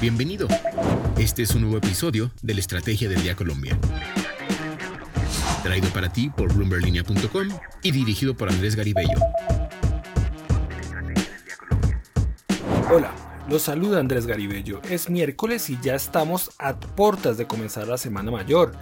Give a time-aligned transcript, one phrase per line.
[0.00, 0.48] Bienvenido.
[1.18, 3.78] Este es un nuevo episodio de la Estrategia del Día Colombia.
[5.62, 7.48] Traído para ti por bloomberlinia.com
[7.82, 9.18] y dirigido por Andrés Garibello.
[12.90, 13.12] Hola,
[13.46, 14.80] los saluda Andrés Garibello.
[14.88, 18.72] Es miércoles y ya estamos a puertas de comenzar la Semana Mayor,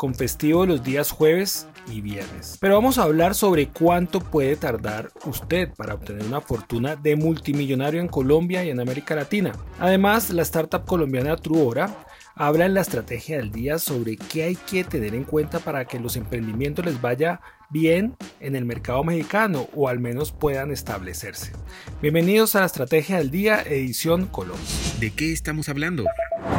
[0.00, 2.56] con festivo los días jueves y viernes.
[2.58, 8.00] Pero vamos a hablar sobre cuánto puede tardar usted para obtener una fortuna de multimillonario
[8.00, 9.52] en Colombia y en América Latina.
[9.78, 11.94] Además, la startup colombiana Truora
[12.34, 16.00] habla en la estrategia del día sobre qué hay que tener en cuenta para que
[16.00, 21.52] los emprendimientos les vaya bien en el mercado mexicano o al menos puedan establecerse.
[22.00, 24.64] Bienvenidos a la estrategia del día edición Colombia.
[24.98, 26.06] ¿De qué estamos hablando?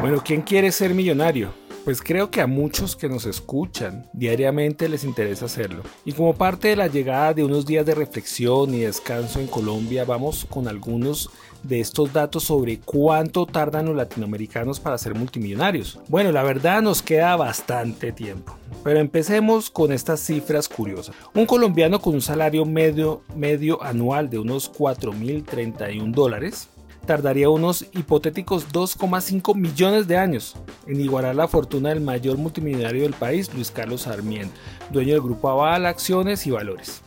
[0.01, 1.59] Bueno, ¿quién quiere ser millonario?
[1.83, 5.81] Pues creo que a muchos que nos escuchan diariamente les interesa hacerlo.
[6.05, 10.05] Y como parte de la llegada de unos días de reflexión y descanso en Colombia,
[10.05, 11.31] vamos con algunos
[11.63, 15.99] de estos datos sobre cuánto tardan los latinoamericanos para ser multimillonarios.
[16.07, 18.55] Bueno, la verdad nos queda bastante tiempo.
[18.83, 21.15] Pero empecemos con estas cifras curiosas.
[21.33, 26.67] Un colombiano con un salario medio, medio anual de unos 4.031 dólares
[27.05, 30.55] tardaría unos hipotéticos 2,5 millones de años
[30.87, 34.53] en igualar la fortuna del mayor multimillonario del país, Luis Carlos Sarmiento,
[34.91, 37.01] dueño del grupo Aval Acciones y Valores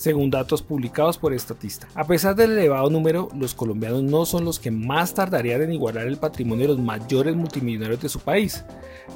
[0.00, 1.86] según datos publicados por Estatista.
[1.94, 6.06] A pesar del elevado número, los colombianos no son los que más tardarían en igualar
[6.06, 8.64] el patrimonio de los mayores multimillonarios de su país,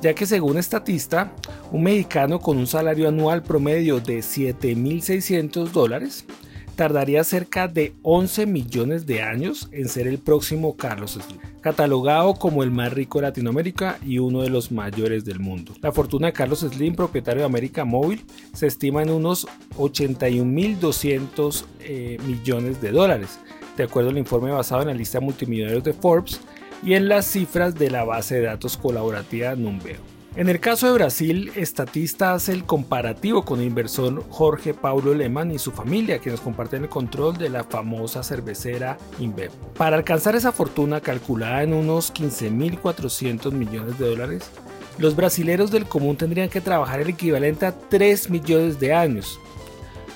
[0.02, 1.32] ya que según Estatista,
[1.72, 6.26] un mexicano con un salario anual promedio de 7.600 dólares
[6.74, 12.62] tardaría cerca de 11 millones de años en ser el próximo Carlos Slim, catalogado como
[12.62, 15.72] el más rico de Latinoamérica y uno de los mayores del mundo.
[15.80, 22.18] La fortuna de Carlos Slim, propietario de América Móvil, se estima en unos 81.200 eh,
[22.26, 23.38] millones de dólares,
[23.76, 26.40] de acuerdo al informe basado en la lista de multimillonarios de Forbes
[26.82, 30.13] y en las cifras de la base de datos colaborativa Numbeo.
[30.36, 35.52] En el caso de Brasil, Estatista hace el comparativo con el inversor Jorge Paulo Lehmann
[35.52, 39.52] y su familia, quienes comparten el control de la famosa cervecera InBev.
[39.78, 44.50] Para alcanzar esa fortuna calculada en unos 15.400 millones de dólares,
[44.98, 49.38] los brasileros del común tendrían que trabajar el equivalente a 3 millones de años.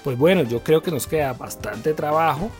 [0.03, 2.51] Pues bueno, yo creo que nos queda bastante trabajo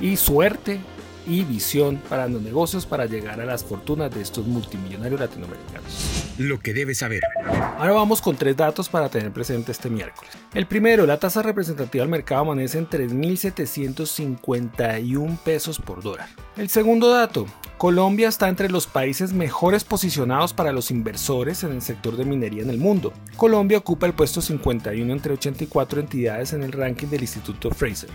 [0.00, 0.80] y suerte
[1.26, 6.34] y visión para los negocios para llegar a las fortunas de estos multimillonarios latinoamericanos.
[6.38, 7.22] Lo que debes saber.
[7.78, 10.30] Ahora vamos con tres datos para tener presente este miércoles.
[10.54, 16.28] El primero, la tasa representativa del mercado amanece en 3.751 pesos por dólar.
[16.56, 17.46] El segundo dato,
[17.78, 22.62] Colombia está entre los países mejores posicionados para los inversores en el sector de minería
[22.62, 23.12] en el mundo.
[23.36, 28.10] Colombia ocupa el puesto 51 entre 84 entidades en el ranking del Instituto Fraser.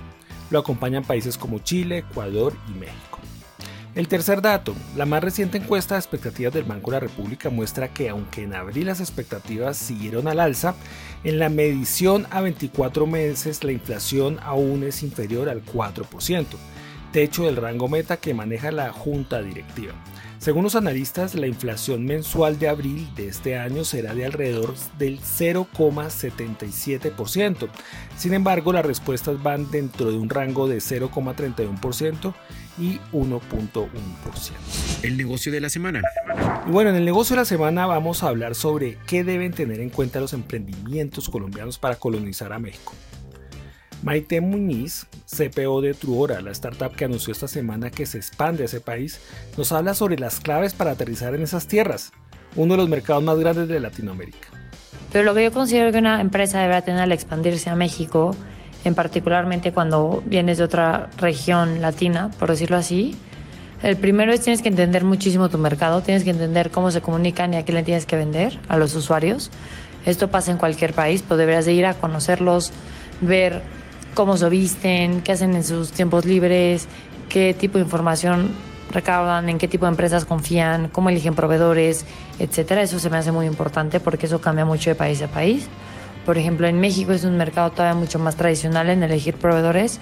[0.49, 3.19] Lo acompañan países como Chile, Ecuador y México.
[3.95, 7.87] El tercer dato, la más reciente encuesta de expectativas del Banco de la República muestra
[7.87, 10.75] que aunque en abril las expectativas siguieron al alza,
[11.23, 16.45] en la medición a 24 meses la inflación aún es inferior al 4%,
[17.11, 19.93] techo del rango meta que maneja la junta directiva.
[20.39, 25.19] Según los analistas, la inflación mensual de abril de este año será de alrededor del
[25.19, 27.67] 0,77%.
[28.17, 32.33] Sin embargo, las respuestas van dentro de un rango de 0,31%
[32.77, 33.89] y 1.1%.
[35.03, 36.01] El negocio de la semana.
[36.65, 39.81] Y bueno, en el negocio de la semana vamos a hablar sobre qué deben tener
[39.81, 42.93] en cuenta los emprendimientos colombianos para colonizar a México.
[44.01, 48.65] Maite Muñiz, CPO de Truora, la startup que anunció esta semana que se expande a
[48.65, 49.19] ese país,
[49.57, 52.13] nos habla sobre las claves para aterrizar en esas tierras,
[52.55, 54.47] uno de los mercados más grandes de Latinoamérica.
[55.11, 58.35] Pero lo que yo considero que una empresa deberá tener al expandirse a México,
[58.85, 63.17] en particularmente cuando vienes de otra región latina, por decirlo así,
[63.83, 67.53] el primero es tienes que entender muchísimo tu mercado, tienes que entender cómo se comunican
[67.53, 69.51] y a qué le tienes que vender a los usuarios.
[70.05, 72.71] Esto pasa en cualquier país, pero deberías de ir a conocerlos,
[73.21, 73.61] ver
[74.13, 76.87] cómo se visten, qué hacen en sus tiempos libres,
[77.29, 78.51] qué tipo de información
[78.91, 82.05] recaudan, en qué tipo de empresas confían, cómo eligen proveedores,
[82.39, 82.81] etcétera.
[82.81, 85.67] Eso se me hace muy importante porque eso cambia mucho de país a país.
[86.25, 89.99] Por ejemplo, en México es un mercado todavía mucho más tradicional en elegir proveedores.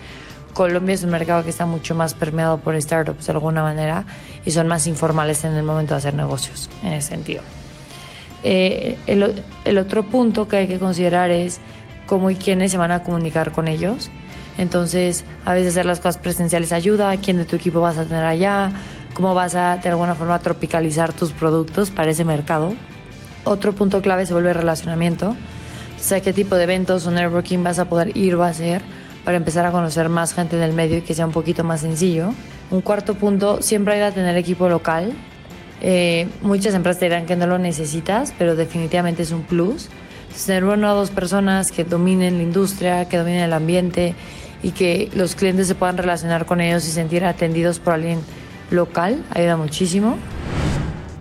[0.53, 4.05] Colombia es un mercado que está mucho más permeado por startups de alguna manera
[4.43, 7.43] y son más informales en el momento de hacer negocios, en ese sentido.
[8.43, 11.59] Eh, el, el otro punto que hay que considerar es
[12.07, 14.09] cómo y quiénes se van a comunicar con ellos.
[14.57, 18.25] Entonces, a veces hacer las cosas presenciales ayuda, quién de tu equipo vas a tener
[18.25, 18.71] allá,
[19.13, 22.73] cómo vas a de alguna forma tropicalizar tus productos para ese mercado.
[23.43, 25.29] Otro punto clave se vuelve relacionamiento.
[25.29, 28.81] O sea, qué tipo de eventos o networking vas a poder ir o hacer
[29.23, 32.33] para empezar a conocer más gente del medio y que sea un poquito más sencillo.
[32.71, 35.13] Un cuarto punto, siempre hay que tener equipo local
[35.79, 39.89] Eh, muchas empresas te dirán que no lo necesitas, pero definitivamente es un plus.
[40.45, 44.15] Tener una o dos personas que dominen la industria, que dominen el ambiente
[44.63, 48.19] y que los clientes se puedan relacionar con ellos y sentir atendidos por alguien
[48.71, 50.17] local ayuda muchísimo.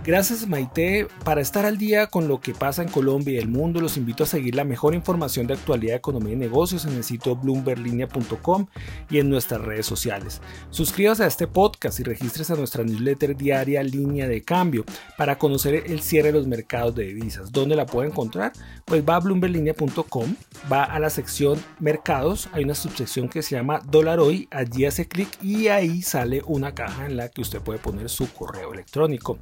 [0.06, 1.08] Gracias Maite.
[1.24, 4.22] Para estar al día con lo que pasa en Colombia y el mundo, los invito
[4.22, 8.68] a seguir la mejor información de actualidad, economía y negocios en el sitio bloomberlinia.com
[9.10, 10.40] y en nuestras redes sociales.
[10.70, 14.84] Suscríbase a este podcast y regístrese a nuestra newsletter diaria Línea de Cambio
[15.18, 17.50] para conocer el cierre de los mercados de divisas.
[17.50, 18.52] ¿Dónde la puede encontrar?
[18.84, 20.36] Pues va a bloomberlinia.com,
[20.72, 25.08] va a la sección mercados, hay una subsección que se llama dólar hoy, allí hace
[25.08, 29.36] clic y ahí sale una caja en la que usted puede poner su correo electrónico.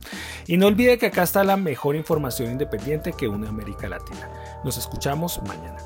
[0.56, 4.28] No olvide que acá está la mejor información independiente que une América Latina.
[4.62, 5.78] Nos escuchamos mañana.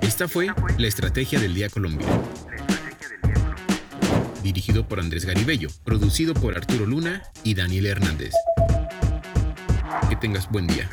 [0.00, 2.06] Esta fue la Estrategia del Día Colombia.
[4.42, 8.34] Dirigido por Andrés Garibello, producido por Arturo Luna y Daniel Hernández.
[10.08, 10.90] Que tengas buen día.